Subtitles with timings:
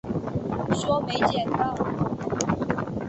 [0.73, 1.75] 说没捡到